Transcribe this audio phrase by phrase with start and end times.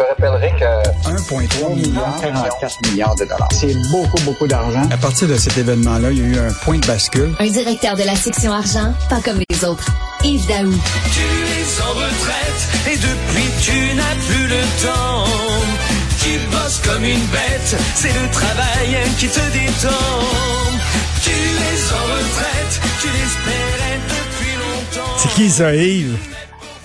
[0.00, 3.48] te rappellerai que 1,3 milliard, 44 milliards de dollars.
[3.52, 4.82] C'est beaucoup, beaucoup d'argent.
[4.90, 7.34] À partir de cet événement-là, il y a eu un point de bascule.
[7.38, 9.86] Un directeur de la section argent, pas comme les autres.
[10.24, 10.72] Yves Daou.
[11.12, 15.24] Tu es en retraite et depuis tu n'as plus le temps.
[16.20, 20.24] Tu bosses comme une bête, c'est le travail qui te détend.
[21.22, 25.18] Tu es en retraite, tu l'espérais depuis longtemps.
[25.18, 26.16] C'est qui ça, Yves?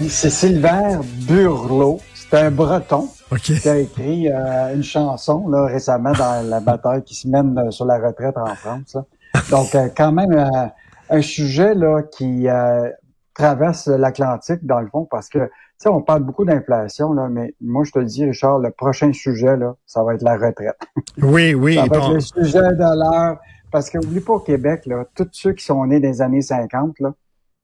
[0.09, 2.01] C'est Sylvain Burlot.
[2.29, 3.39] C'est un breton OK.
[3.39, 7.71] qui a écrit euh, une chanson là, récemment dans la bataille qui se mène euh,
[7.71, 8.95] sur la retraite en France.
[8.95, 9.05] là.
[9.51, 10.67] Donc, euh, quand même, euh,
[11.09, 12.89] un sujet là qui euh,
[13.33, 17.53] traverse l'Atlantique, dans le fond, parce que, tu sais, on parle beaucoup d'inflation, là, mais
[17.61, 20.79] moi, je te le dis, Richard, le prochain sujet, là, ça va être la retraite.
[21.21, 21.75] Oui, oui.
[21.75, 21.95] Ça va bon.
[21.95, 23.37] être le sujet de l'heure.
[23.71, 26.99] Parce que, oublie pas, au Québec, là, tous ceux qui sont nés des années 50,
[27.01, 27.13] là,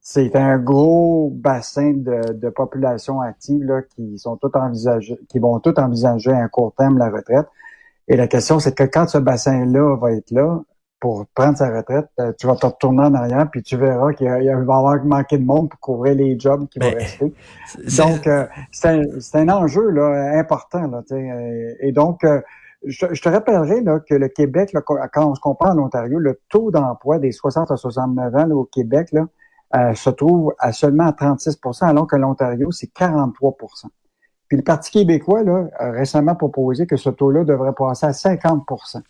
[0.02, 5.60] c'est un gros bassin de, de population active là, qui sont tout envisagés, qui vont
[5.60, 7.46] tout envisager à un court terme la retraite.
[8.08, 10.60] Et la question, c'est que quand ce bassin-là va être là
[11.00, 14.28] pour prendre sa retraite, euh, tu vas te retourner en arrière, puis tu verras qu'il
[14.28, 17.34] va y avoir manqué de monde pour couvrir les jobs qui vont Ben, rester.
[17.98, 20.88] Donc, euh, c'est un, c'est un enjeu là, important.
[20.88, 22.42] Là, euh, et donc, euh,
[22.86, 26.18] je, je te rappellerai là, que le Québec, là, quand on se compare à l'Ontario,
[26.18, 29.28] le taux d'emploi des 60 à 69 ans là, au Québec là,
[29.76, 33.88] euh, se trouve à seulement à 36% alors que l'Ontario, c'est 43%
[34.48, 39.02] Puis le Parti québécois là, a récemment proposé que ce taux-là devrait passer à 50%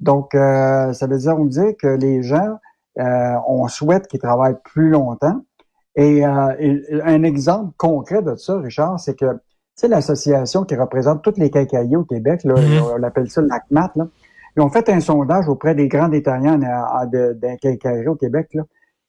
[0.00, 2.58] Donc, euh, ça veut dire, on dit que les gens,
[2.98, 5.40] euh, on souhaite qu'ils travaillent plus longtemps.
[5.94, 9.40] Et, euh, et un exemple concret de ça, Richard, c'est que, tu
[9.76, 12.82] sais, l'association qui représente tous les quincailliers au Québec, là, Mhm.
[12.94, 14.06] on l'appelle ça l'ACMAT, là,
[14.56, 18.64] ils ont fait un sondage auprès des grands détaillants d'un quincaillerie au Québec, là.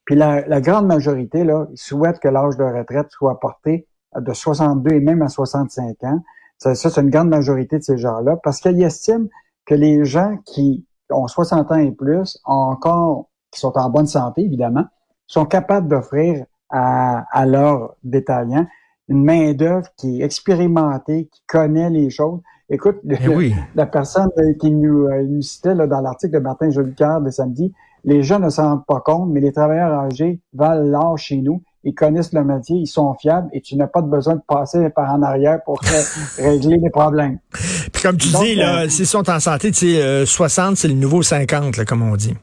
[0.05, 4.91] Puis la, la grande majorité, là, souhaitent que l'âge de retraite soit porté de 62
[4.95, 6.19] et même à 65 ans.
[6.57, 9.27] Ça, ça, c'est une grande majorité de ces gens-là parce qu'ils estiment
[9.65, 14.07] que les gens qui ont 60 ans et plus, ont encore, qui sont en bonne
[14.07, 14.85] santé, évidemment,
[15.27, 18.67] sont capables d'offrir à, à leurs détaillants
[19.09, 22.39] une main-d'œuvre qui est expérimentée, qui connaît les choses.
[22.69, 23.55] Écoute, Eh le- oui.
[23.75, 27.29] la personne euh, qui nous, euh, nous citait là, dans l'article de Martin Jolicoeur de
[27.29, 31.37] samedi, les gens ne s'en rendent pas compte, mais les travailleurs âgés valent l'or chez
[31.37, 31.61] nous.
[31.85, 34.89] Ils connaissent le métier, ils sont fiables et tu n'as pas de besoin de passer
[34.89, 35.87] par en arrière pour ré-
[36.43, 37.39] régler les problèmes.
[37.51, 40.77] Puis comme tu Donc, dis, là, euh, s'ils sont en santé, tu sais, euh, 60,
[40.77, 42.35] c'est le nouveau 50, là, comme on dit.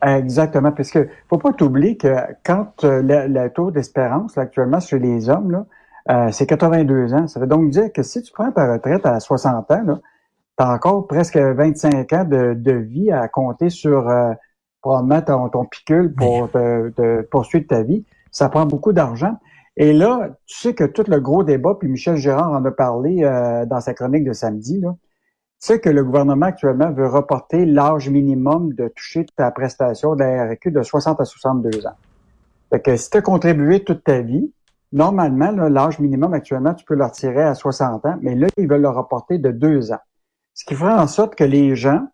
[0.00, 2.14] Exactement, parce que faut pas t'oublier que
[2.44, 5.66] quand euh, le, le taux d'espérance actuellement chez les hommes, là,
[6.10, 7.26] euh, c'est 82 ans.
[7.26, 10.70] Ça veut donc dire que si tu prends ta retraite à 60 ans, tu as
[10.72, 14.32] encore presque 25 ans de, de vie à compter sur euh,
[14.88, 18.06] probablement ton, ton picule pour te, te poursuivre ta vie.
[18.30, 19.36] Ça prend beaucoup d'argent.
[19.76, 23.22] Et là, tu sais que tout le gros débat, puis Michel Gérard en a parlé
[23.22, 24.96] euh, dans sa chronique de samedi, là,
[25.60, 30.20] tu sais que le gouvernement actuellement veut reporter l'âge minimum de toucher ta prestation de
[30.20, 31.96] la RQ de 60 à 62 ans.
[32.70, 34.52] Fait que si tu as contribué toute ta vie,
[34.92, 38.80] normalement, l'âge minimum actuellement, tu peux le retirer à 60 ans, mais là, ils veulent
[38.80, 40.00] le reporter de deux ans.
[40.54, 42.08] Ce qui ferait en sorte que les gens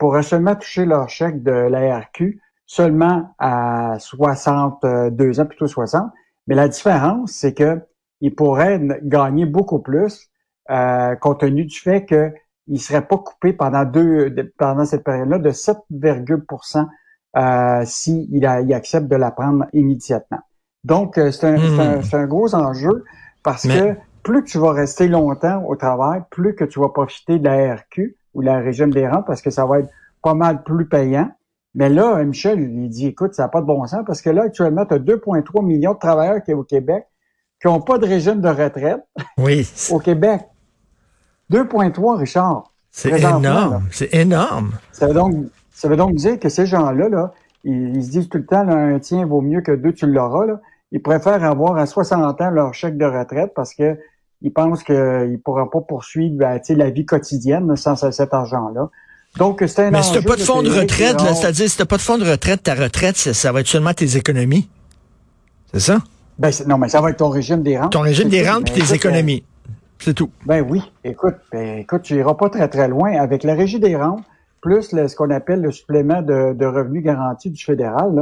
[0.00, 6.10] pourraient seulement toucher leur chèque de la RQ seulement à 62 ans, plutôt 60.
[6.46, 7.80] Mais la différence, c'est que
[8.20, 10.28] ils pourraient gagner beaucoup plus
[10.70, 12.32] euh, compte tenu du fait que
[12.68, 16.86] il serait pas coupé pendant deux de- pendant cette période-là de 7,%
[17.36, 20.40] euh, s'il il a- il accepte de la prendre immédiatement.
[20.84, 21.76] Donc, euh, c'est un, Hmm.
[21.76, 23.04] c'est un- c'est un gros enjeu
[23.42, 26.88] parce Mais- que plus que tu vas rester longtemps au travail, plus que tu vas
[26.90, 29.90] profiter de la RQ ou la régime des rentes parce que ça va être
[30.22, 31.30] pas mal plus payant.
[31.74, 34.42] Mais là, Michel, il dit, écoute, ça n'a pas de bon sens parce que là,
[34.42, 37.06] actuellement, tu as 2,3 millions de travailleurs qui, au Québec
[37.60, 39.00] qui n'ont pas de régime de retraite
[39.38, 40.42] Oui, au Québec.
[41.50, 42.72] 2,3, Richard.
[42.90, 43.84] c'est énorme.
[43.90, 44.72] C'est énorme.
[44.92, 45.34] Ça veut donc,
[45.70, 47.32] ça veut donc dire que ces gens-là, là,
[47.64, 50.06] ils, ils se disent tout le temps, là, un tien vaut mieux que deux, tu
[50.06, 50.46] l'auras.
[50.46, 50.60] Là.
[50.92, 53.98] Ils préfèrent avoir à 60 ans leur chèque de retraite parce que
[54.42, 58.88] ils pensent qu'ils ne pourront pas poursuivre ben, la vie quotidienne sans ce- cet argent-là.
[59.38, 62.02] Donc, c'est un Mais si pas de fonds de retraite, c'est-à-dire si t'as pas de
[62.02, 64.68] fonds de retraite, ta retraite, ça, ça va être seulement tes économies.
[65.72, 65.98] C'est ça?
[66.38, 67.92] Ben, non, mais ça va être ton régime des rentes.
[67.92, 68.50] Ton régime des tout.
[68.50, 69.44] rentes puis Mais tes écoute, économies.
[70.00, 70.30] C'est tout.
[70.32, 70.82] euh, Ben oui.
[71.04, 73.12] Écoute, ben, écoute, tu iras pas très, très loin.
[73.20, 74.24] Avec la régie des rentes,
[74.62, 78.14] plus le- ce qu'on appelle le supplément de, de revenus garanti du fédéral,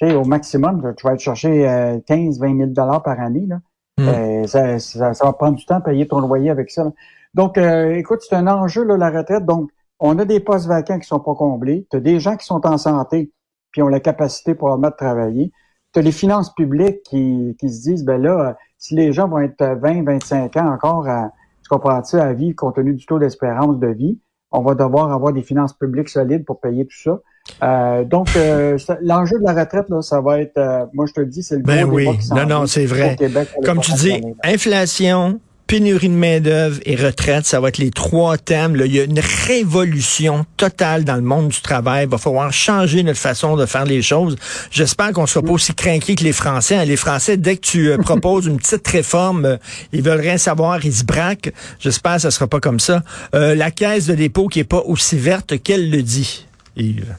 [0.00, 3.44] là, au maximum, tu vas aller chercher euh, 15, 20 000 dollars par année.
[3.46, 3.58] Là.
[3.98, 4.08] Hmm.
[4.08, 6.90] Euh, ça, ça, ça va prendre du temps à payer ton loyer avec ça.
[7.34, 9.44] Donc, euh, écoute, c'est un enjeu, là, la retraite.
[9.44, 11.86] Donc, on a des postes vacants qui sont pas comblés.
[11.90, 13.32] Tu as des gens qui sont en santé
[13.70, 15.52] puis ont la capacité probablement de travailler.
[15.92, 19.40] Tu as les finances publiques qui, qui se disent, ben là, si les gens vont
[19.40, 23.78] être 20, 25 ans encore à tu comprends-tu, à vie, compte tenu du taux d'espérance
[23.78, 24.18] de vie,
[24.52, 27.20] on va devoir avoir des finances publiques solides pour payer tout ça.
[27.62, 31.20] Euh, donc, euh, l'enjeu de la retraite, là, ça va être, euh, moi je te
[31.20, 32.04] le dis, c'est le ben gros oui.
[32.06, 33.16] débat qui Non, non, c'est vrai.
[33.18, 38.38] Québec Comme tu dis, inflation, pénurie de main-d'œuvre et retraite, ça va être les trois
[38.38, 38.74] thèmes.
[38.74, 38.86] Là.
[38.86, 42.04] Il y a une révolution totale dans le monde du travail.
[42.04, 44.36] Il va falloir changer notre façon de faire les choses.
[44.70, 46.76] J'espère qu'on ne sera pas aussi craqués que les Français.
[46.76, 46.84] Hein.
[46.86, 49.56] Les Français, dès que tu euh, proposes une petite réforme, euh,
[49.92, 51.52] ils veulent rien savoir, ils se braquent.
[51.78, 53.02] J'espère que ça sera pas comme ça.
[53.34, 56.46] Euh, la caisse de dépôt qui est pas aussi verte qu'elle le dit,
[56.76, 57.14] Yves.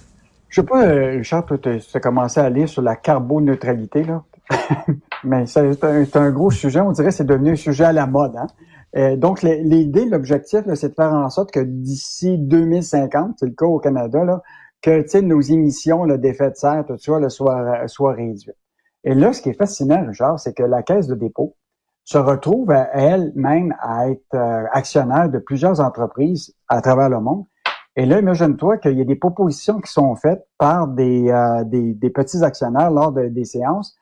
[0.50, 4.24] Je sais pas, Richard, tu as commencé à aller sur la carboneutralité, là.
[5.24, 6.80] Mais c'est un, un, gros sujet.
[6.82, 8.36] On dirait que c'est devenu un sujet à la mode.
[8.36, 8.48] Hein?
[8.96, 13.66] Euh, donc, l'idée, l'objectif, c'est de faire en sorte que d'ici 2050, c'est le cas
[13.66, 14.42] au Canada, là,
[14.82, 18.56] que nos émissions d'effet de serre, tout ça, là, soient, soient réduites.
[19.04, 21.56] Et là, ce qui est fascinant, Richard, c'est que la caisse de dépôt
[22.04, 27.46] se retrouve elle-même à être euh, actionnaire de plusieurs entreprises à travers le monde.
[28.00, 31.94] Et là, imagine-toi qu'il y a des propositions qui sont faites par des, euh, des,
[31.94, 33.98] des, petits actionnaires lors de, des séances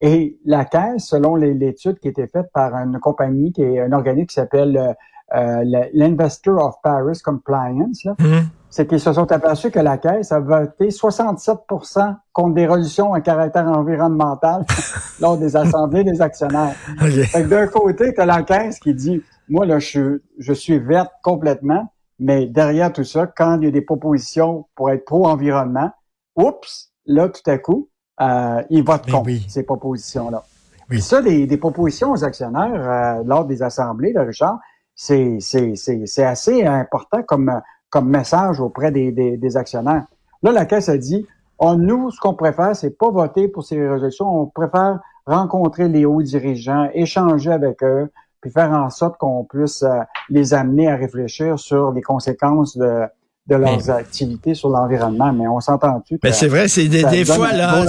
[0.00, 3.92] et la Caisse, selon l'étude qui a été faite par une compagnie, qui est un
[3.92, 4.92] organisme qui s'appelle euh,
[5.36, 8.42] euh l'Investor of Paris Compliance, mm-hmm.
[8.68, 13.20] c'est qu'ils se sont aperçus que la Caisse a voté 67% contre des résolutions à
[13.20, 14.66] caractère environnemental
[15.20, 16.74] lors des assemblées des actionnaires.
[17.48, 21.92] D'un côté, tu as la Caisse qui dit, moi, là, je, je suis verte complètement,
[22.18, 25.90] mais derrière tout ça, quand il y a des propositions pour être pro-environnement,
[26.36, 27.88] oups, là, tout à coup,
[28.20, 30.42] euh, ils votent contre ces propositions-là.
[30.90, 31.00] Oui.
[31.00, 34.58] Ça, des, des, propositions aux actionnaires euh, lors des assemblées, là, Richard,
[34.94, 37.60] c'est, c'est, c'est, assez important comme,
[37.90, 40.06] comme message auprès des, des, des actionnaires.
[40.42, 41.26] Là, la Caisse a dit,
[41.58, 45.88] on, oh, nous, ce qu'on préfère, c'est pas voter pour ces résolutions, on préfère rencontrer
[45.88, 48.10] les hauts dirigeants, échanger avec eux,
[48.46, 53.02] puis faire en sorte qu'on puisse euh, les amener à réfléchir sur les conséquences de,
[53.48, 55.32] de leurs activités sur l'environnement.
[55.32, 56.18] Mais on s'entend-tu?
[56.22, 57.84] Mais c'est vrai, c'est des, des fois, là,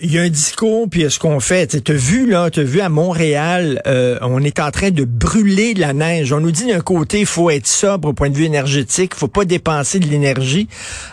[0.00, 1.82] il y a un discours, puis ce qu'on fait.
[1.82, 5.04] Tu as vu, là, tu as vu à Montréal, euh, on est en train de
[5.04, 6.32] brûler de la neige.
[6.32, 9.28] On nous dit d'un côté, il faut être sobre au point de vue énergétique, faut
[9.28, 10.68] pas dépenser de l'énergie.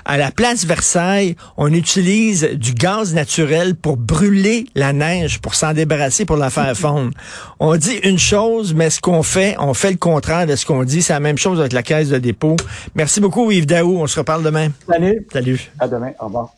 [0.06, 5.74] À la place Versailles, on utilise du gaz naturel pour brûler la neige, pour s'en
[5.74, 7.12] débarrasser, pour la faire fondre.
[7.60, 10.84] On dit une chose, mais ce qu'on fait, on fait le contraire de ce qu'on
[10.84, 11.02] dit.
[11.02, 12.58] C'est la même chose avec la caisse de dépôt.
[12.96, 14.02] Merci beaucoup, Yves Daou.
[14.02, 14.70] On se reparle demain.
[14.86, 15.26] Salut.
[15.32, 15.72] Salut.
[15.80, 16.12] À demain.
[16.20, 16.54] Au revoir.